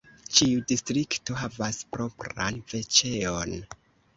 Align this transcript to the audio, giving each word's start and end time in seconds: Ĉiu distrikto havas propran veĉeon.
Ĉiu 0.37 0.61
distrikto 0.71 1.37
havas 1.41 1.81
propran 1.97 2.59
veĉeon. 2.73 3.55